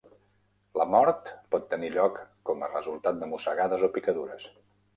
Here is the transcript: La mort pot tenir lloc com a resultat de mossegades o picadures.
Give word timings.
La 0.79 0.87
mort 0.93 1.29
pot 1.55 1.67
tenir 1.75 1.91
lloc 1.97 2.17
com 2.51 2.65
a 2.65 2.71
resultat 2.73 3.23
de 3.23 3.31
mossegades 3.35 3.87
o 3.91 3.95
picadures. 3.99 4.53